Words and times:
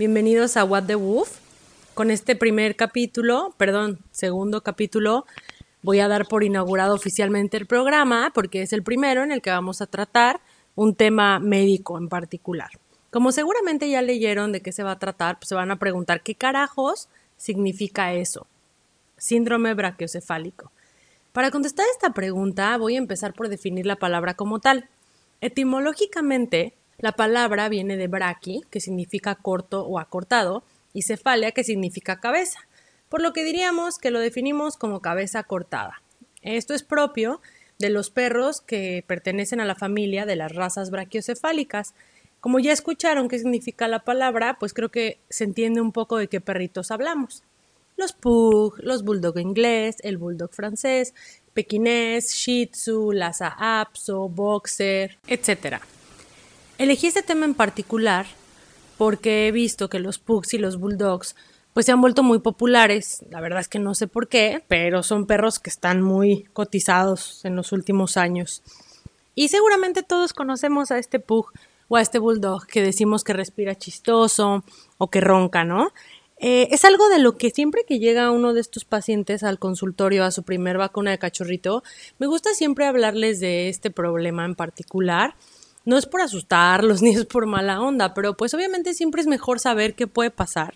Bienvenidos 0.00 0.56
a 0.56 0.64
What 0.64 0.84
the 0.84 0.94
Wolf. 0.94 1.40
Con 1.92 2.10
este 2.10 2.34
primer 2.34 2.74
capítulo, 2.74 3.52
perdón, 3.58 3.98
segundo 4.12 4.62
capítulo, 4.62 5.26
voy 5.82 6.00
a 6.00 6.08
dar 6.08 6.26
por 6.26 6.42
inaugurado 6.42 6.94
oficialmente 6.94 7.58
el 7.58 7.66
programa 7.66 8.32
porque 8.34 8.62
es 8.62 8.72
el 8.72 8.82
primero 8.82 9.22
en 9.22 9.30
el 9.30 9.42
que 9.42 9.50
vamos 9.50 9.82
a 9.82 9.86
tratar 9.86 10.40
un 10.74 10.94
tema 10.94 11.38
médico 11.38 11.98
en 11.98 12.08
particular. 12.08 12.70
Como 13.10 13.30
seguramente 13.30 13.90
ya 13.90 14.00
leyeron 14.00 14.52
de 14.52 14.62
qué 14.62 14.72
se 14.72 14.82
va 14.82 14.92
a 14.92 14.98
tratar, 14.98 15.38
pues 15.38 15.50
se 15.50 15.54
van 15.54 15.70
a 15.70 15.78
preguntar 15.78 16.22
qué 16.22 16.34
carajos 16.34 17.10
significa 17.36 18.14
eso. 18.14 18.46
Síndrome 19.18 19.74
brachiocefálico. 19.74 20.72
Para 21.32 21.50
contestar 21.50 21.84
esta 21.92 22.14
pregunta 22.14 22.74
voy 22.78 22.94
a 22.94 22.98
empezar 23.00 23.34
por 23.34 23.50
definir 23.50 23.84
la 23.84 23.96
palabra 23.96 24.32
como 24.32 24.60
tal. 24.60 24.88
Etimológicamente, 25.42 26.72
la 27.00 27.12
palabra 27.12 27.68
viene 27.68 27.96
de 27.96 28.08
braqui, 28.08 28.62
que 28.70 28.80
significa 28.80 29.34
corto 29.34 29.84
o 29.86 29.98
acortado, 29.98 30.62
y 30.92 31.02
cefalia, 31.02 31.52
que 31.52 31.64
significa 31.64 32.20
cabeza, 32.20 32.60
por 33.08 33.22
lo 33.22 33.32
que 33.32 33.44
diríamos 33.44 33.98
que 33.98 34.10
lo 34.10 34.20
definimos 34.20 34.76
como 34.76 35.00
cabeza 35.00 35.42
cortada. 35.42 36.02
Esto 36.42 36.74
es 36.74 36.82
propio 36.82 37.40
de 37.78 37.90
los 37.90 38.10
perros 38.10 38.60
que 38.60 39.04
pertenecen 39.06 39.60
a 39.60 39.64
la 39.64 39.74
familia 39.74 40.26
de 40.26 40.36
las 40.36 40.54
razas 40.54 40.90
brachiocefálicas. 40.90 41.94
Como 42.40 42.58
ya 42.58 42.72
escucharon 42.72 43.28
qué 43.28 43.38
significa 43.38 43.88
la 43.88 44.00
palabra, 44.00 44.56
pues 44.58 44.74
creo 44.74 44.90
que 44.90 45.18
se 45.28 45.44
entiende 45.44 45.80
un 45.80 45.92
poco 45.92 46.16
de 46.16 46.28
qué 46.28 46.40
perritos 46.40 46.90
hablamos. 46.90 47.42
Los 47.96 48.12
pug, 48.12 48.78
los 48.78 49.02
bulldog 49.04 49.38
inglés, 49.38 49.96
el 50.02 50.16
bulldog 50.16 50.52
francés, 50.52 51.14
pequinés, 51.52 52.32
shih 52.32 52.66
tzu, 52.66 53.12
lhasa 53.12 53.54
apso, 53.58 54.28
boxer, 54.28 55.18
etc. 55.26 55.82
Elegí 56.80 57.08
este 57.08 57.22
tema 57.22 57.44
en 57.44 57.52
particular 57.52 58.24
porque 58.96 59.46
he 59.46 59.52
visto 59.52 59.90
que 59.90 59.98
los 59.98 60.18
pugs 60.18 60.54
y 60.54 60.58
los 60.58 60.78
bulldogs 60.78 61.36
pues 61.74 61.84
se 61.84 61.92
han 61.92 62.00
vuelto 62.00 62.22
muy 62.22 62.38
populares. 62.38 63.22
La 63.28 63.42
verdad 63.42 63.60
es 63.60 63.68
que 63.68 63.78
no 63.78 63.94
sé 63.94 64.06
por 64.06 64.28
qué, 64.28 64.64
pero 64.66 65.02
son 65.02 65.26
perros 65.26 65.58
que 65.58 65.68
están 65.68 66.00
muy 66.00 66.44
cotizados 66.54 67.44
en 67.44 67.54
los 67.54 67.72
últimos 67.72 68.16
años. 68.16 68.62
Y 69.34 69.48
seguramente 69.48 70.02
todos 70.02 70.32
conocemos 70.32 70.90
a 70.90 70.96
este 70.96 71.20
pug 71.20 71.52
o 71.88 71.98
a 71.98 72.00
este 72.00 72.18
bulldog 72.18 72.66
que 72.66 72.80
decimos 72.80 73.24
que 73.24 73.34
respira 73.34 73.74
chistoso 73.74 74.64
o 74.96 75.10
que 75.10 75.20
ronca, 75.20 75.64
¿no? 75.64 75.92
Eh, 76.38 76.68
es 76.70 76.86
algo 76.86 77.10
de 77.10 77.18
lo 77.18 77.36
que 77.36 77.50
siempre 77.50 77.84
que 77.86 77.98
llega 77.98 78.30
uno 78.30 78.54
de 78.54 78.62
estos 78.62 78.86
pacientes 78.86 79.42
al 79.42 79.58
consultorio 79.58 80.24
a 80.24 80.30
su 80.30 80.44
primer 80.44 80.78
vacuna 80.78 81.10
de 81.10 81.18
cachorrito, 81.18 81.82
me 82.18 82.26
gusta 82.26 82.54
siempre 82.54 82.86
hablarles 82.86 83.38
de 83.38 83.68
este 83.68 83.90
problema 83.90 84.46
en 84.46 84.54
particular 84.54 85.34
no 85.84 85.96
es 85.96 86.06
por 86.06 86.20
asustarlos 86.20 87.02
ni 87.02 87.10
es 87.10 87.26
por 87.26 87.46
mala 87.46 87.80
onda, 87.80 88.14
pero 88.14 88.36
pues 88.36 88.54
obviamente 88.54 88.94
siempre 88.94 89.20
es 89.20 89.26
mejor 89.26 89.60
saber 89.60 89.94
qué 89.94 90.06
puede 90.06 90.30
pasar. 90.30 90.74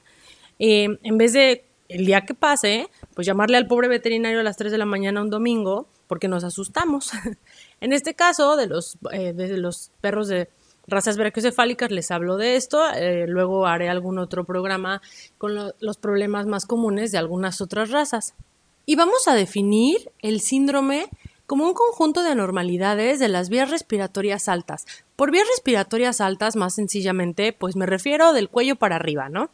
Eh, 0.58 0.98
en 1.02 1.19
vez 1.19 1.33
de 1.33 1.64
el 1.88 2.06
día 2.06 2.22
que 2.22 2.34
pase, 2.34 2.88
pues 3.14 3.27
llamarle 3.27 3.56
al 3.56 3.66
pobre 3.66 3.88
veterinario 3.88 4.41
a 4.41 4.42
las 4.42 4.56
3 4.56 4.72
de 4.72 4.78
la 4.78 4.86
mañana 4.86 5.20
un 5.20 5.30
domingo, 5.30 5.86
porque 6.06 6.28
nos 6.28 6.44
asustamos. 6.44 7.12
en 7.80 7.92
este 7.92 8.14
caso, 8.14 8.56
de 8.56 8.66
los, 8.66 8.98
eh, 9.12 9.32
de 9.32 9.56
los 9.58 9.91
perros 10.00 10.28
de 10.28 10.48
razas 10.86 11.16
brachiocefálicas, 11.16 11.91
les 11.91 12.10
hablo 12.10 12.36
de 12.36 12.56
esto. 12.56 12.82
Eh, 12.94 13.27
luego 13.27 13.66
haré 13.66 13.88
algún 13.88 14.19
otro 14.19 14.44
programa 14.44 15.02
con 15.38 15.72
los 15.78 15.97
problemas 15.98 16.47
más 16.47 16.66
comunes 16.66 17.12
de 17.12 17.19
algunas 17.19 17.60
otras 17.60 17.91
razas. 17.91 18.34
Y 18.86 18.97
vamos 18.97 19.28
a 19.28 19.34
definir 19.34 20.10
el 20.20 20.41
síndrome 20.41 21.08
como 21.55 21.69
un 21.69 21.74
conjunto 21.74 22.24
de 22.24 22.30
anormalidades 22.30 23.20
de 23.20 23.28
las 23.28 23.48
vías 23.48 23.70
respiratorias 23.70 24.48
altas. 24.48 24.86
Por 25.14 25.30
vías 25.30 25.47
respiratorias 25.47 26.20
altas, 26.20 26.56
más 26.56 26.74
sencillamente, 26.74 27.52
pues 27.52 27.77
me 27.77 27.86
refiero 27.86 28.33
del 28.33 28.48
cuello 28.48 28.74
para 28.74 28.97
arriba, 28.97 29.28
¿no? 29.28 29.50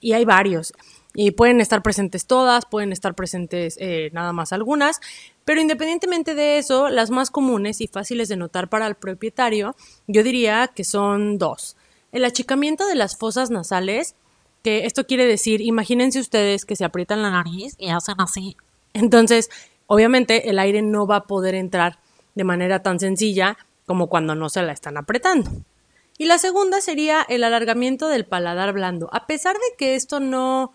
Y 0.00 0.14
hay 0.14 0.24
varios. 0.24 0.72
Y 1.14 1.30
pueden 1.30 1.60
estar 1.60 1.84
presentes 1.84 2.26
todas, 2.26 2.66
pueden 2.66 2.90
estar 2.90 3.14
presentes 3.14 3.76
eh, 3.78 4.10
nada 4.12 4.32
más 4.32 4.52
algunas, 4.52 4.98
pero 5.44 5.60
independientemente 5.60 6.34
de 6.34 6.58
eso, 6.58 6.88
las 6.88 7.10
más 7.10 7.30
comunes 7.30 7.80
y 7.80 7.86
fáciles 7.86 8.28
de 8.28 8.36
notar 8.36 8.68
para 8.68 8.88
el 8.88 8.96
propietario, 8.96 9.76
yo 10.08 10.24
diría 10.24 10.72
que 10.74 10.82
son 10.82 11.38
dos. 11.38 11.76
El 12.10 12.24
achicamiento 12.24 12.88
de 12.88 12.96
las 12.96 13.16
fosas 13.16 13.50
nasales, 13.50 14.16
que 14.64 14.84
esto 14.84 15.06
quiere 15.06 15.26
decir, 15.26 15.60
imagínense 15.60 16.18
ustedes 16.18 16.64
que 16.64 16.74
se 16.74 16.84
aprietan 16.84 17.22
la 17.22 17.30
nariz 17.30 17.76
y 17.78 17.90
hacen 17.90 18.16
así. 18.18 18.56
Entonces, 18.94 19.48
Obviamente 19.92 20.48
el 20.50 20.60
aire 20.60 20.82
no 20.82 21.04
va 21.04 21.16
a 21.16 21.26
poder 21.26 21.56
entrar 21.56 21.98
de 22.36 22.44
manera 22.44 22.80
tan 22.80 23.00
sencilla 23.00 23.58
como 23.86 24.06
cuando 24.06 24.36
no 24.36 24.48
se 24.48 24.62
la 24.62 24.70
están 24.70 24.96
apretando. 24.96 25.50
Y 26.16 26.26
la 26.26 26.38
segunda 26.38 26.80
sería 26.80 27.26
el 27.28 27.42
alargamiento 27.42 28.06
del 28.06 28.24
paladar 28.24 28.72
blando. 28.72 29.10
A 29.12 29.26
pesar 29.26 29.56
de 29.56 29.76
que 29.76 29.96
esto 29.96 30.20
no, 30.20 30.72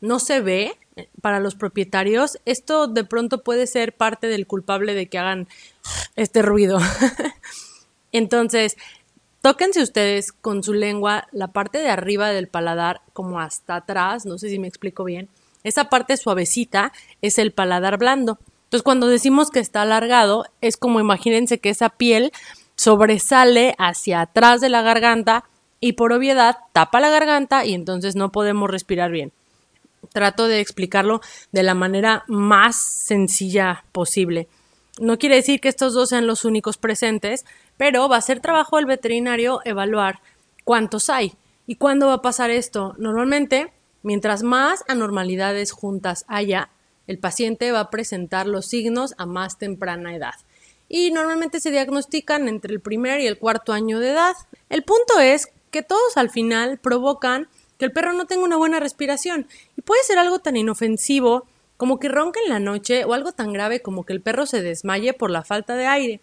no 0.00 0.18
se 0.18 0.40
ve 0.40 0.76
eh, 0.96 1.08
para 1.20 1.38
los 1.38 1.54
propietarios, 1.54 2.40
esto 2.44 2.88
de 2.88 3.04
pronto 3.04 3.44
puede 3.44 3.68
ser 3.68 3.94
parte 3.94 4.26
del 4.26 4.48
culpable 4.48 4.94
de 4.94 5.08
que 5.08 5.18
hagan 5.18 5.46
este 6.16 6.42
ruido. 6.42 6.80
Entonces, 8.10 8.76
tóquense 9.42 9.80
ustedes 9.80 10.32
con 10.32 10.64
su 10.64 10.74
lengua 10.74 11.28
la 11.30 11.52
parte 11.52 11.78
de 11.78 11.88
arriba 11.88 12.30
del 12.30 12.48
paladar 12.48 13.02
como 13.12 13.38
hasta 13.38 13.76
atrás, 13.76 14.26
no 14.26 14.38
sé 14.38 14.48
si 14.48 14.58
me 14.58 14.66
explico 14.66 15.04
bien. 15.04 15.28
Esa 15.62 15.88
parte 15.88 16.16
suavecita 16.16 16.92
es 17.22 17.38
el 17.38 17.52
paladar 17.52 17.96
blando. 17.96 18.40
Entonces, 18.66 18.82
cuando 18.82 19.06
decimos 19.06 19.50
que 19.50 19.60
está 19.60 19.82
alargado, 19.82 20.44
es 20.60 20.76
como 20.76 20.98
imagínense 20.98 21.58
que 21.58 21.70
esa 21.70 21.88
piel 21.88 22.32
sobresale 22.74 23.74
hacia 23.78 24.22
atrás 24.22 24.60
de 24.60 24.68
la 24.68 24.82
garganta 24.82 25.44
y 25.80 25.92
por 25.92 26.12
obviedad 26.12 26.58
tapa 26.72 27.00
la 27.00 27.08
garganta 27.08 27.64
y 27.64 27.74
entonces 27.74 28.16
no 28.16 28.32
podemos 28.32 28.68
respirar 28.68 29.12
bien. 29.12 29.32
Trato 30.12 30.48
de 30.48 30.60
explicarlo 30.60 31.20
de 31.52 31.62
la 31.62 31.74
manera 31.74 32.24
más 32.26 32.76
sencilla 32.76 33.84
posible. 33.92 34.48
No 34.98 35.18
quiere 35.18 35.36
decir 35.36 35.60
que 35.60 35.68
estos 35.68 35.94
dos 35.94 36.08
sean 36.08 36.26
los 36.26 36.44
únicos 36.44 36.76
presentes, 36.76 37.44
pero 37.76 38.08
va 38.08 38.16
a 38.16 38.22
ser 38.22 38.40
trabajo 38.40 38.76
del 38.76 38.86
veterinario 38.86 39.60
evaluar 39.64 40.20
cuántos 40.64 41.08
hay. 41.08 41.34
¿Y 41.66 41.76
cuándo 41.76 42.06
va 42.08 42.14
a 42.14 42.22
pasar 42.22 42.50
esto? 42.50 42.94
Normalmente, 42.98 43.72
mientras 44.02 44.42
más 44.42 44.84
anormalidades 44.88 45.72
juntas 45.72 46.24
haya, 46.28 46.70
el 47.06 47.18
paciente 47.18 47.72
va 47.72 47.80
a 47.80 47.90
presentar 47.90 48.46
los 48.46 48.66
signos 48.66 49.14
a 49.18 49.26
más 49.26 49.58
temprana 49.58 50.14
edad 50.14 50.34
y 50.88 51.10
normalmente 51.10 51.60
se 51.60 51.70
diagnostican 51.70 52.48
entre 52.48 52.72
el 52.72 52.80
primer 52.80 53.20
y 53.20 53.26
el 53.26 53.38
cuarto 53.38 53.72
año 53.72 53.98
de 53.98 54.10
edad. 54.10 54.34
El 54.68 54.82
punto 54.82 55.20
es 55.20 55.48
que 55.70 55.82
todos 55.82 56.16
al 56.16 56.30
final 56.30 56.78
provocan 56.78 57.48
que 57.78 57.84
el 57.84 57.92
perro 57.92 58.12
no 58.12 58.26
tenga 58.26 58.44
una 58.44 58.56
buena 58.56 58.80
respiración 58.80 59.48
y 59.76 59.82
puede 59.82 60.02
ser 60.04 60.18
algo 60.18 60.38
tan 60.38 60.56
inofensivo 60.56 61.46
como 61.76 61.98
que 61.98 62.08
ronque 62.08 62.40
en 62.42 62.48
la 62.48 62.60
noche 62.60 63.04
o 63.04 63.12
algo 63.12 63.32
tan 63.32 63.52
grave 63.52 63.82
como 63.82 64.04
que 64.04 64.12
el 64.12 64.22
perro 64.22 64.46
se 64.46 64.62
desmaye 64.62 65.12
por 65.12 65.30
la 65.30 65.44
falta 65.44 65.74
de 65.76 65.86
aire. 65.86 66.20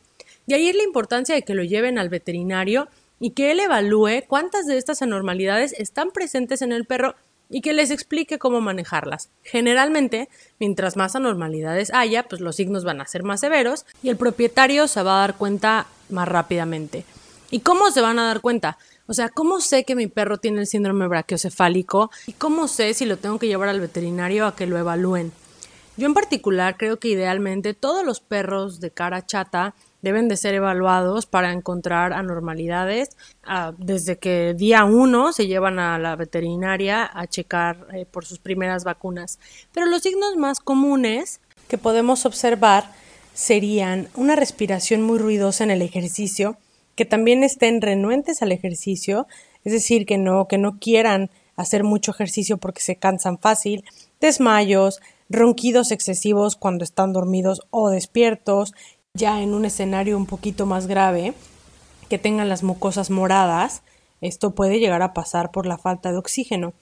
De 0.48 0.56
ahí 0.56 0.70
es 0.70 0.76
la 0.76 0.84
importancia 0.84 1.36
de 1.36 1.44
que 1.44 1.54
lo 1.54 1.64
lleven 1.64 2.00
al 2.00 2.10
veterinario 2.10 2.88
y 3.20 3.32
que 3.32 3.52
él 3.52 3.60
evalúe 3.60 4.24
cuántas 4.28 4.66
de 4.66 4.78
estas 4.78 5.02
anormalidades 5.02 5.74
están 5.74 6.12
presentes 6.12 6.62
en 6.62 6.72
el 6.72 6.86
perro 6.86 7.16
y 7.50 7.62
que 7.62 7.74
les 7.74 7.92
explique 7.92 8.40
cómo 8.40 8.62
manejarlas. 8.62 9.30
Generalmente, 9.44 10.30
mientras 10.60 10.98
más 10.98 11.16
anormalidades 11.16 11.92
haya, 11.94 12.24
pues 12.24 12.42
los 12.42 12.56
signos 12.56 12.84
van 12.84 13.02
a 13.02 13.08
ser 13.08 13.24
más 13.24 13.42
severos 13.42 13.86
y 14.02 14.10
el 14.10 14.18
propietario 14.18 14.88
se 14.88 15.04
va 15.04 15.18
a 15.18 15.22
dar 15.22 15.38
cuenta 15.38 15.88
más 16.10 16.28
rápidamente. 16.28 17.06
¿Y 17.52 17.60
cómo 17.60 17.92
se 17.92 18.02
van 18.02 18.18
a 18.18 18.26
dar 18.26 18.42
cuenta? 18.42 18.78
O 19.06 19.14
sea, 19.14 19.30
¿cómo 19.30 19.60
sé 19.62 19.84
que 19.84 19.96
mi 19.96 20.08
perro 20.08 20.38
tiene 20.38 20.62
el 20.62 20.68
síndrome 20.68 21.08
brachiocefálico? 21.08 22.10
¿Y 22.26 22.34
cómo 22.34 22.68
sé 22.68 22.94
si 22.94 23.06
lo 23.06 23.18
tengo 23.18 23.38
que 23.38 23.48
llevar 23.48 23.70
al 23.70 23.82
veterinario 23.82 24.48
a 24.48 24.56
que 24.56 24.66
lo 24.66 24.78
evalúen? 24.78 25.32
Yo 25.96 26.08
en 26.08 26.14
particular 26.14 26.78
creo 26.78 26.98
que 26.98 27.10
idealmente 27.10 27.74
todos 27.74 28.04
los 28.04 28.20
perros 28.20 28.80
de 28.80 28.92
cara 28.92 29.26
chata 29.26 29.76
deben 30.04 30.28
de 30.28 30.38
ser 30.38 30.54
evaluados 30.54 31.26
para 31.26 31.52
encontrar 31.52 32.14
anormalidades. 32.14 33.18
Ah, 33.44 33.74
desde 33.78 34.18
que 34.18 34.54
día 34.54 34.84
uno 34.84 35.34
se 35.34 35.48
llevan 35.48 35.80
a 35.80 35.98
la 35.98 36.16
veterinaria 36.16 37.10
a 37.12 37.26
checar 37.26 37.88
eh, 37.94 38.06
por 38.06 38.26
sus 38.26 38.38
primeras 38.38 38.84
vacunas. 38.84 39.40
Pero 39.74 39.88
los 39.88 40.04
signos 40.04 40.36
más 40.36 40.60
comunes 40.60 41.40
que 41.68 41.80
podemos 41.80 42.26
observar 42.28 42.92
serían 43.34 44.10
una 44.16 44.36
respiración 44.36 45.02
muy 45.02 45.18
ruidosa 45.18 45.64
en 45.64 45.72
el 45.72 45.82
ejercicio, 45.82 46.58
que 46.96 47.06
también 47.06 47.44
estén 47.44 47.82
renuentes 47.82 48.44
al 48.44 48.52
ejercicio, 48.52 49.26
es 49.64 49.74
decir, 49.74 50.06
que 50.06 50.18
no, 50.18 50.48
que 50.48 50.58
no 50.58 50.78
quieran 50.78 51.32
hacer 51.56 51.84
mucho 51.84 52.12
ejercicio 52.12 52.58
porque 52.58 52.82
se 52.82 52.98
cansan 52.98 53.40
fácil, 53.40 53.86
desmayos, 54.20 55.00
ronquidos 55.30 55.92
excesivos 55.92 56.56
cuando 56.56 56.84
están 56.84 57.14
dormidos 57.14 57.62
o 57.72 57.90
despiertos, 57.90 58.74
ya 59.16 59.44
en 59.44 59.54
un 59.54 59.64
escenario 59.64 60.18
un 60.18 60.26
poquito 60.26 60.66
más 60.66 60.88
grave, 60.88 61.36
que 62.10 62.18
tengan 62.18 62.50
las 62.50 62.64
mucosas 62.64 63.12
moradas, 63.12 63.84
esto 64.22 64.56
puede 64.56 64.80
llegar 64.80 65.04
a 65.04 65.14
pasar 65.14 65.52
por 65.52 65.68
la 65.68 65.78
falta 65.78 66.12
de 66.12 66.18
oxígeno. 66.18 66.74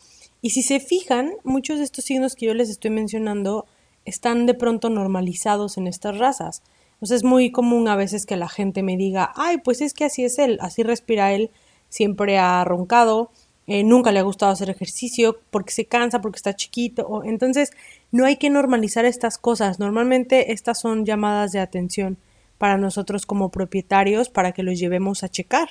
Y 0.42 0.52
si 0.52 0.62
se 0.62 0.80
fijan, 0.80 1.34
muchos 1.44 1.80
de 1.80 1.84
estos 1.84 2.06
signos 2.06 2.36
que 2.36 2.46
yo 2.46 2.54
les 2.54 2.70
estoy 2.70 2.90
mencionando 2.90 3.66
están 4.06 4.46
de 4.46 4.54
pronto 4.54 4.90
normalizados 4.90 5.78
en 5.78 5.88
estas 5.88 6.20
razas. 6.20 6.64
Sea, 7.02 7.18
es 7.18 7.26
muy 7.26 7.52
común 7.52 7.90
a 7.90 7.98
veces 7.98 8.26
que 8.26 8.38
la 8.38 8.48
gente 8.48 8.82
me 8.82 8.96
diga, 8.96 9.34
ay, 9.36 9.58
pues 9.58 9.82
es 9.82 9.94
que 9.94 10.06
así 10.06 10.24
es 10.24 10.40
él, 10.40 10.58
así 10.62 10.84
respira 10.84 11.34
él, 11.34 11.52
siempre 11.90 12.38
ha 12.38 12.64
roncado, 12.64 13.32
eh, 13.68 13.84
nunca 13.84 14.12
le 14.12 14.20
ha 14.20 14.24
gustado 14.24 14.52
hacer 14.52 14.70
ejercicio 14.70 15.40
porque 15.52 15.72
se 15.72 15.86
cansa, 15.86 16.20
porque 16.20 16.38
está 16.38 16.56
chiquito. 16.56 17.08
O, 17.08 17.24
entonces, 17.24 17.72
no 18.12 18.26
hay 18.26 18.38
que 18.38 18.50
normalizar 18.50 19.06
estas 19.06 19.38
cosas. 19.38 19.80
Normalmente 19.80 20.52
estas 20.52 20.80
son 20.80 21.06
llamadas 21.06 21.52
de 21.52 21.60
atención 21.60 22.18
para 22.58 22.78
nosotros 22.78 23.26
como 23.26 23.50
propietarios 23.50 24.30
para 24.30 24.52
que 24.52 24.64
los 24.64 24.80
llevemos 24.80 25.24
a 25.24 25.30
checar. 25.30 25.70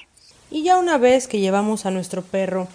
Y 0.51 0.63
ya 0.65 0.79
una 0.79 0.99
vez 0.99 1.29
que 1.29 1.41
llevamos 1.41 1.87
a 1.87 1.91
nuestro 1.91 2.23
perro 2.23 2.69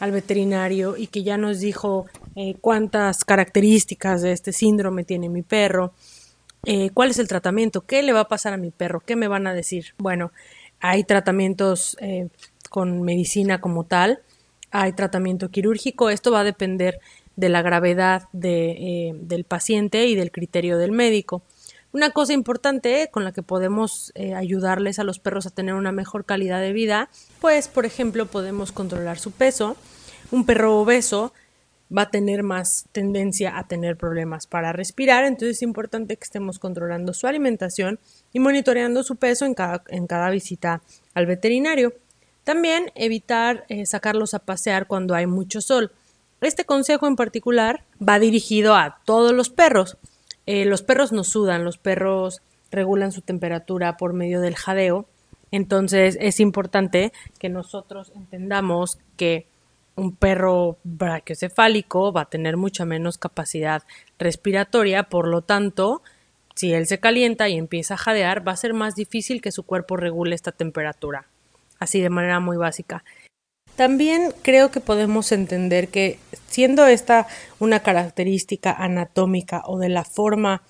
al 0.00 0.10
veterinario 0.12 0.96
y 0.96 1.06
que 1.06 1.22
ya 1.22 1.38
nos 1.38 1.60
dijo 1.60 2.06
eh, 2.36 2.56
cuántas 2.60 3.24
características 3.24 4.22
de 4.22 4.32
este 4.32 4.52
síndrome 4.52 5.04
tiene 5.04 5.28
mi 5.28 5.42
perro, 5.42 5.92
eh, 6.64 6.90
cuál 6.92 7.10
es 7.10 7.18
el 7.18 7.28
tratamiento, 7.28 7.82
qué 7.82 8.02
le 8.02 8.12
va 8.12 8.20
a 8.20 8.28
pasar 8.28 8.52
a 8.54 8.58
mi 8.58 8.70
perro, 8.70 9.00
qué 9.00 9.16
me 9.16 9.28
van 9.28 9.46
a 9.46 9.54
decir. 9.54 9.94
Bueno, 9.98 10.32
hay 10.80 11.04
tratamientos 11.04 11.96
con 12.68 13.02
medicina 13.02 13.60
como 13.60 13.84
tal, 13.84 14.20
hay 14.76 14.92
tratamiento 14.92 15.50
quirúrgico, 15.50 16.10
esto 16.10 16.32
va 16.32 16.40
a 16.40 16.44
depender 16.44 16.98
de 17.36 17.48
la 17.48 17.62
gravedad 17.62 18.24
de, 18.32 19.12
del 19.14 19.44
paciente 19.44 20.06
y 20.06 20.16
del 20.16 20.32
criterio 20.32 20.78
del 20.78 20.90
médico. 20.90 21.42
Una 21.92 22.10
cosa 22.10 22.32
importante 22.32 23.08
con 23.12 23.22
la 23.22 23.30
que 23.30 23.42
podemos 23.42 24.12
ayudarles 24.34 24.98
a 24.98 25.04
los 25.04 25.20
perros 25.20 25.46
a 25.46 25.50
tener 25.50 25.74
una 25.74 25.92
mejor 25.92 26.24
calidad 26.24 26.60
de 26.60 26.72
vida, 26.72 27.08
pues 27.40 27.68
por 27.68 27.86
ejemplo 27.86 28.26
podemos 28.26 28.72
controlar 28.72 29.20
su 29.20 29.30
peso. 29.30 29.76
Un 30.32 30.44
perro 30.44 30.80
obeso 30.80 31.32
va 31.96 32.02
a 32.02 32.10
tener 32.10 32.42
más 32.42 32.86
tendencia 32.90 33.56
a 33.56 33.68
tener 33.68 33.96
problemas 33.96 34.48
para 34.48 34.72
respirar, 34.72 35.24
entonces 35.24 35.58
es 35.58 35.62
importante 35.62 36.16
que 36.16 36.24
estemos 36.24 36.58
controlando 36.58 37.14
su 37.14 37.28
alimentación 37.28 38.00
y 38.32 38.40
monitoreando 38.40 39.04
su 39.04 39.14
peso 39.14 39.44
en 39.44 39.54
cada, 39.54 39.84
en 39.86 40.08
cada 40.08 40.30
visita 40.30 40.82
al 41.14 41.26
veterinario. 41.26 41.92
También 42.44 42.92
evitar 42.94 43.64
eh, 43.68 43.86
sacarlos 43.86 44.34
a 44.34 44.38
pasear 44.38 44.86
cuando 44.86 45.14
hay 45.14 45.26
mucho 45.26 45.60
sol. 45.60 45.92
Este 46.40 46.64
consejo 46.64 47.06
en 47.06 47.16
particular 47.16 47.84
va 48.06 48.18
dirigido 48.18 48.74
a 48.74 48.98
todos 49.04 49.32
los 49.32 49.50
perros. 49.50 49.96
Eh, 50.46 50.66
los 50.66 50.82
perros 50.82 51.12
no 51.12 51.24
sudan, 51.24 51.64
los 51.64 51.78
perros 51.78 52.42
regulan 52.70 53.12
su 53.12 53.22
temperatura 53.22 53.96
por 53.96 54.12
medio 54.12 54.40
del 54.40 54.56
jadeo. 54.56 55.06
Entonces 55.50 56.18
es 56.20 56.40
importante 56.40 57.12
que 57.38 57.48
nosotros 57.48 58.12
entendamos 58.14 58.98
que 59.16 59.46
un 59.96 60.14
perro 60.16 60.78
brachiocefálico 60.82 62.12
va 62.12 62.22
a 62.22 62.30
tener 62.30 62.56
mucha 62.56 62.84
menos 62.84 63.18
capacidad 63.18 63.84
respiratoria, 64.18 65.04
por 65.04 65.28
lo 65.28 65.42
tanto, 65.42 66.02
si 66.54 66.72
él 66.72 66.86
se 66.86 66.98
calienta 66.98 67.48
y 67.48 67.56
empieza 67.56 67.94
a 67.94 67.98
jadear, 67.98 68.46
va 68.46 68.52
a 68.52 68.56
ser 68.56 68.74
más 68.74 68.94
difícil 68.94 69.40
que 69.40 69.52
su 69.52 69.62
cuerpo 69.62 69.96
regule 69.96 70.34
esta 70.34 70.52
temperatura, 70.52 71.26
así 71.78 72.00
de 72.00 72.10
manera 72.10 72.40
muy 72.40 72.56
básica. 72.56 73.04
También 73.76 74.32
creo 74.42 74.70
que 74.70 74.80
podemos 74.80 75.32
entender 75.32 75.88
que 75.88 76.18
siendo 76.48 76.86
esta 76.86 77.26
una 77.58 77.80
característica 77.80 78.72
anatómica 78.72 79.62
o 79.66 79.78
de 79.78 79.88
la 79.88 80.04
forma 80.04 80.62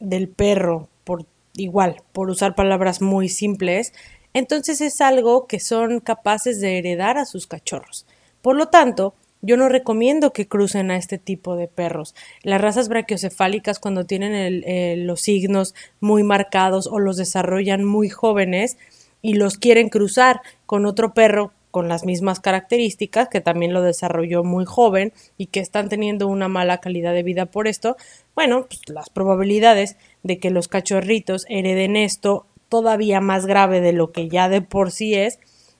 del 0.00 0.28
perro, 0.28 0.88
por 1.04 1.26
igual, 1.54 2.02
por 2.12 2.30
usar 2.30 2.54
palabras 2.54 3.02
muy 3.02 3.28
simples, 3.28 3.92
entonces 4.32 4.80
es 4.80 5.02
algo 5.02 5.46
que 5.46 5.60
son 5.60 6.00
capaces 6.00 6.60
de 6.60 6.78
heredar 6.78 7.18
a 7.18 7.26
sus 7.26 7.46
cachorros. 7.46 8.06
Por 8.40 8.56
lo 8.56 8.68
tanto, 8.68 9.14
yo 9.42 9.56
no 9.56 9.68
recomiendo 9.68 10.32
que 10.32 10.48
crucen 10.48 10.90
a 10.90 10.96
este 10.96 11.18
tipo 11.18 11.56
de 11.56 11.68
perros. 11.68 12.14
Las 12.42 12.60
razas 12.60 12.88
brachiocefálicas 12.88 13.78
cuando 13.78 14.06
tienen 14.06 15.06
los 15.06 15.20
signos 15.20 15.74
muy 16.00 16.22
marcados 16.22 16.86
o 16.86 16.98
los 16.98 17.16
desarrollan 17.16 17.84
muy 17.84 18.08
jóvenes 18.08 18.78
y 19.22 19.34
los 19.34 19.56
quieren 19.56 19.88
cruzar 19.88 20.42
con 20.66 20.84
otro 20.84 21.14
perro 21.14 21.52
con 21.70 21.88
las 21.88 22.04
mismas 22.04 22.40
características, 22.40 23.28
que 23.28 23.40
también 23.40 23.72
lo 23.72 23.80
desarrolló 23.80 24.44
muy 24.44 24.66
joven 24.66 25.14
y 25.38 25.46
que 25.46 25.60
están 25.60 25.88
teniendo 25.88 26.28
una 26.28 26.48
mala 26.48 26.78
calidad 26.78 27.14
de 27.14 27.22
vida 27.22 27.46
por 27.46 27.66
esto, 27.66 27.96
bueno, 28.34 28.66
pues 28.66 28.80
las 28.88 29.08
probabilidades 29.08 29.96
de 30.22 30.38
que 30.38 30.50
los 30.50 30.68
cachorritos 30.68 31.46
hereden 31.48 31.96
esto 31.96 32.44
todavía 32.68 33.22
más 33.22 33.46
grave 33.46 33.80
de 33.80 33.92
lo 33.92 34.12
que 34.12 34.28
ya 34.28 34.50
de 34.50 34.60
por 34.60 34.90
sí 34.90 35.14
es, 35.14 35.38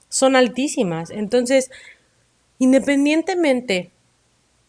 son 0.08 0.34
altísimas. 0.34 1.10
Entonces, 1.10 1.70
Independientemente 2.62 3.90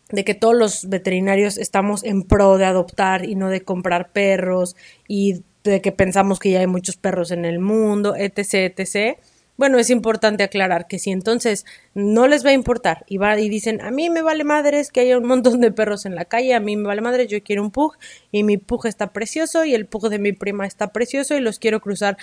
de 0.09 0.23
que 0.23 0.33
todos 0.33 0.55
los 0.55 0.89
veterinarios 0.89 1.59
estamos 1.59 2.03
en 2.03 2.23
pro 2.23 2.57
de 2.57 2.65
adoptar 2.65 3.23
y 3.23 3.35
no 3.35 3.49
de 3.49 3.61
comprar 3.61 4.11
perros 4.11 4.75
y 5.07 5.43
de 5.63 5.81
que 5.81 5.91
pensamos 5.91 6.39
que 6.39 6.51
ya 6.51 6.59
hay 6.59 6.67
muchos 6.67 6.97
perros 6.97 7.31
en 7.31 7.45
el 7.45 7.59
mundo, 7.59 8.15
etc., 8.15 8.73
etc., 8.77 9.17
bueno, 9.55 9.77
es 9.77 9.91
importante 9.91 10.43
aclarar 10.43 10.87
que 10.87 10.97
si 10.97 11.11
entonces 11.11 11.65
no 11.93 12.27
les 12.27 12.43
va 12.43 12.49
a 12.49 12.53
importar 12.53 13.05
y, 13.07 13.17
va, 13.17 13.39
y 13.39 13.49
dicen, 13.49 13.81
a 13.81 13.91
mí 13.91 14.09
me 14.09 14.23
vale 14.23 14.43
madres 14.43 14.91
que 14.91 15.01
haya 15.01 15.17
un 15.17 15.27
montón 15.27 15.61
de 15.61 15.71
perros 15.71 16.07
en 16.07 16.15
la 16.15 16.25
calle, 16.25 16.55
a 16.55 16.59
mí 16.59 16.75
me 16.75 16.87
vale 16.87 17.01
madres, 17.01 17.27
yo 17.27 17.43
quiero 17.43 17.61
un 17.61 17.69
pug 17.69 17.95
y 18.31 18.43
mi 18.43 18.57
pug 18.57 18.87
está 18.87 19.13
precioso 19.13 19.63
y 19.63 19.75
el 19.75 19.85
pug 19.85 20.09
de 20.09 20.17
mi 20.17 20.33
prima 20.33 20.65
está 20.65 20.87
precioso 20.91 21.37
y 21.37 21.39
los 21.39 21.59
quiero 21.59 21.81
cruzar. 21.81 22.17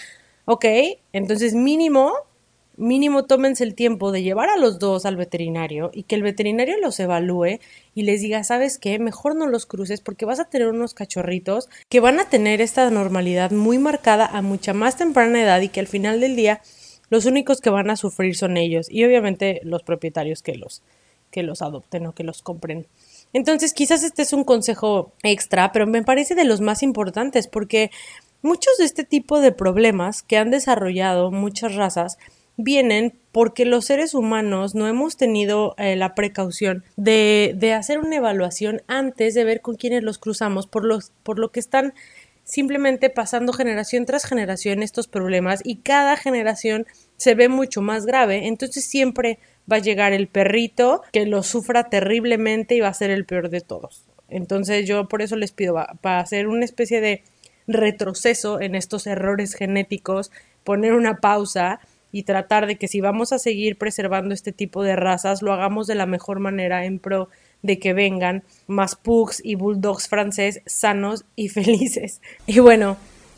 Ok, 0.44 0.64
entonces 1.12 1.54
mínimo 1.54 2.12
mínimo 2.80 3.26
tómense 3.26 3.62
el 3.62 3.74
tiempo 3.74 4.10
de 4.10 4.22
llevar 4.22 4.48
a 4.48 4.56
los 4.56 4.78
dos 4.78 5.04
al 5.04 5.16
veterinario 5.16 5.90
y 5.92 6.04
que 6.04 6.16
el 6.16 6.22
veterinario 6.22 6.78
los 6.80 6.98
evalúe 6.98 7.60
y 7.94 8.02
les 8.02 8.22
diga, 8.22 8.42
¿sabes 8.42 8.78
qué? 8.78 8.98
Mejor 8.98 9.36
no 9.36 9.46
los 9.46 9.66
cruces 9.66 10.00
porque 10.00 10.24
vas 10.24 10.40
a 10.40 10.46
tener 10.46 10.68
unos 10.68 10.94
cachorritos 10.94 11.68
que 11.88 12.00
van 12.00 12.18
a 12.18 12.28
tener 12.28 12.60
esta 12.60 12.88
normalidad 12.90 13.50
muy 13.50 13.78
marcada 13.78 14.26
a 14.26 14.42
mucha 14.42 14.72
más 14.72 14.96
temprana 14.96 15.42
edad 15.42 15.60
y 15.60 15.68
que 15.68 15.80
al 15.80 15.86
final 15.86 16.20
del 16.20 16.36
día 16.36 16.62
los 17.10 17.26
únicos 17.26 17.60
que 17.60 17.70
van 17.70 17.90
a 17.90 17.96
sufrir 17.96 18.34
son 18.34 18.56
ellos 18.56 18.86
y 18.90 19.04
obviamente 19.04 19.60
los 19.62 19.82
propietarios 19.82 20.42
que 20.42 20.54
los 20.54 20.82
que 21.30 21.42
los 21.44 21.62
adopten 21.62 22.06
o 22.06 22.14
que 22.14 22.24
los 22.24 22.42
compren. 22.42 22.86
Entonces, 23.32 23.72
quizás 23.72 24.02
este 24.02 24.22
es 24.22 24.32
un 24.32 24.42
consejo 24.42 25.12
extra, 25.22 25.70
pero 25.70 25.86
me 25.86 26.02
parece 26.02 26.34
de 26.34 26.44
los 26.44 26.60
más 26.60 26.82
importantes 26.82 27.46
porque 27.46 27.92
muchos 28.42 28.78
de 28.78 28.84
este 28.84 29.04
tipo 29.04 29.40
de 29.40 29.52
problemas 29.52 30.22
que 30.22 30.38
han 30.38 30.50
desarrollado 30.50 31.30
muchas 31.30 31.76
razas 31.76 32.18
vienen 32.62 33.14
porque 33.32 33.64
los 33.64 33.84
seres 33.84 34.14
humanos 34.14 34.74
no 34.74 34.88
hemos 34.88 35.16
tenido 35.16 35.74
eh, 35.78 35.96
la 35.96 36.14
precaución 36.14 36.84
de, 36.96 37.54
de, 37.56 37.74
hacer 37.74 37.98
una 37.98 38.16
evaluación 38.16 38.82
antes 38.86 39.34
de 39.34 39.44
ver 39.44 39.60
con 39.60 39.76
quiénes 39.76 40.02
los 40.02 40.18
cruzamos, 40.18 40.66
por, 40.66 40.84
los, 40.84 41.12
por 41.22 41.38
lo 41.38 41.50
que 41.50 41.60
están 41.60 41.94
simplemente 42.44 43.10
pasando 43.10 43.52
generación 43.52 44.06
tras 44.06 44.24
generación 44.24 44.82
estos 44.82 45.06
problemas 45.06 45.60
y 45.64 45.76
cada 45.76 46.16
generación 46.16 46.86
se 47.16 47.34
ve 47.34 47.48
mucho 47.48 47.80
más 47.80 48.06
grave, 48.06 48.48
entonces 48.48 48.84
siempre 48.84 49.38
va 49.70 49.76
a 49.76 49.80
llegar 49.80 50.12
el 50.12 50.26
perrito 50.26 51.02
que 51.12 51.26
lo 51.26 51.42
sufra 51.42 51.84
terriblemente 51.84 52.74
y 52.74 52.80
va 52.80 52.88
a 52.88 52.94
ser 52.94 53.10
el 53.10 53.24
peor 53.24 53.50
de 53.50 53.60
todos. 53.60 54.04
Entonces 54.28 54.86
yo 54.86 55.06
por 55.06 55.22
eso 55.22 55.36
les 55.36 55.52
pido 55.52 55.74
para 56.00 56.20
hacer 56.20 56.48
una 56.48 56.64
especie 56.64 57.00
de 57.00 57.22
retroceso 57.68 58.60
en 58.60 58.74
estos 58.74 59.06
errores 59.06 59.54
genéticos, 59.54 60.32
poner 60.64 60.94
una 60.94 61.18
pausa 61.18 61.80
y 62.12 62.24
tratar 62.24 62.66
de 62.66 62.76
que 62.76 62.88
si 62.88 63.00
vamos 63.00 63.32
a 63.32 63.38
seguir 63.38 63.78
preservando 63.78 64.34
este 64.34 64.52
tipo 64.52 64.82
de 64.82 64.96
razas, 64.96 65.42
lo 65.42 65.52
hagamos 65.52 65.86
de 65.86 65.94
la 65.94 66.06
mejor 66.06 66.40
manera 66.40 66.84
en 66.84 66.98
pro 66.98 67.28
de 67.62 67.78
que 67.78 67.92
vengan 67.92 68.42
más 68.66 68.96
pugs 68.96 69.40
y 69.44 69.54
bulldogs 69.54 70.08
francés 70.08 70.62
sanos 70.66 71.24
y 71.36 71.48
felices. 71.50 72.20
Y 72.46 72.58
bueno, 72.60 72.96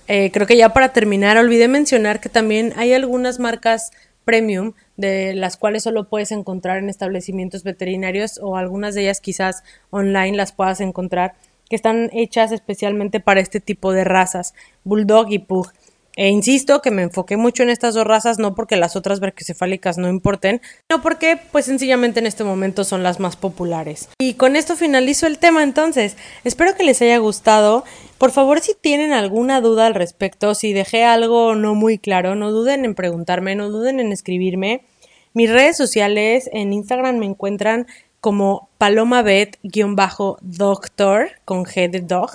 eh, 0.09 0.31
creo 0.33 0.47
que 0.47 0.57
ya 0.57 0.71
para 0.71 0.93
terminar, 0.93 1.37
olvidé 1.37 1.69
mencionar 1.69 2.21
que 2.21 2.29
también 2.29 2.73
hay 2.77 2.93
algunas 2.93 3.39
marcas 3.39 3.91
premium 4.25 4.73
de 4.97 5.35
las 5.35 5.57
cuales 5.57 5.83
solo 5.83 6.09
puedes 6.09 6.33
encontrar 6.33 6.79
en 6.79 6.89
establecimientos 6.89 7.65
veterinarios 7.65 8.39
o 8.41 8.57
algunas 8.57 8.95
de 8.95 9.03
ellas 9.03 9.21
quizás 9.21 9.65
online 9.91 10.37
las 10.37 10.53
puedas 10.53 10.81
encontrar 10.81 11.35
que 11.69 11.77
están 11.77 12.11
hechas 12.13 12.53
especialmente 12.53 13.19
para 13.19 13.41
este 13.41 13.59
tipo 13.59 13.93
de 13.93 14.05
razas, 14.05 14.55
bulldog 14.85 15.33
y 15.33 15.39
pug. 15.39 15.73
E 16.15 16.29
insisto 16.29 16.83
que 16.83 16.91
me 16.91 17.01
enfoqué 17.03 17.39
mucho 17.39 17.63
en 17.63 17.71
estas 17.71 17.95
dos 17.95 18.07
razas, 18.07 18.39
no 18.39 18.55
porque 18.55 18.77
las 18.77 18.97
otras 18.97 19.21
brachiocefálicas 19.21 19.97
no 19.97 20.09
importen, 20.09 20.61
sino 20.89 21.01
porque 21.03 21.39
pues 21.51 21.65
sencillamente 21.65 22.21
en 22.21 22.27
este 22.27 22.45
momento 22.45 22.85
son 22.85 23.03
las 23.03 23.19
más 23.19 23.37
populares. 23.37 24.11
Y 24.21 24.35
con 24.35 24.57
esto 24.57 24.77
finalizo 24.77 25.27
el 25.27 25.39
tema 25.39 25.63
entonces. 25.63 26.19
Espero 26.45 26.75
que 26.75 26.85
les 26.85 27.01
haya 27.01 27.17
gustado. 27.19 27.85
Por 28.19 28.31
favor, 28.31 28.61
si 28.61 28.75
tienen 28.75 29.13
alguna 29.13 29.63
duda 29.63 29.87
al 29.87 29.95
respecto, 29.95 30.55
si 30.55 30.75
dejé 30.75 31.05
algo 31.05 31.55
no 31.55 31.75
muy 31.75 31.99
claro, 31.99 32.35
no 32.35 32.51
duden 32.51 32.85
en 32.85 32.95
preguntarme, 32.95 33.55
no 33.55 33.71
duden 33.71 33.99
en 33.99 34.13
escribirme. 34.13 34.85
Mis 35.33 35.51
redes 35.51 35.79
sociales 35.79 36.51
en 36.53 36.75
Instagram 36.75 37.17
me 37.17 37.25
encuentran 37.27 37.87
como 38.21 38.69
palomabet-doctor 38.79 41.31
con 41.45 41.65
G 41.65 41.91
de 41.91 42.01
dog 42.03 42.31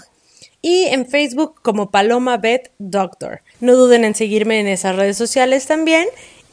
y 0.61 0.85
en 0.85 1.05
Facebook 1.05 1.61
como 1.61 1.91
Paloma 1.91 2.37
Vet 2.37 2.71
Doctor. 2.79 3.41
No 3.59 3.75
duden 3.75 4.03
en 4.03 4.15
seguirme 4.15 4.59
en 4.59 4.67
esas 4.67 4.95
redes 4.95 5.17
sociales 5.17 5.67
también 5.67 6.07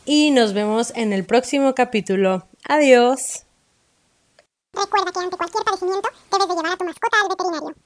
y 0.04 0.30
nos 0.30 0.52
vemos 0.52 0.92
en 0.94 1.12
el 1.12 1.24
próximo 1.24 1.74
capítulo. 1.74 2.46
Adiós. 2.68 3.44
Recuerda 4.72 5.12
que 5.12 5.18
ante 5.20 5.36
cualquier 5.36 5.64
padecimiento 5.64 6.08
debes 6.30 6.48
de 6.48 6.54
llevar 6.54 6.72
a 6.72 6.76
tu 6.76 6.84
mascota 6.84 7.16
al 7.22 7.28
veterinario. 7.28 7.76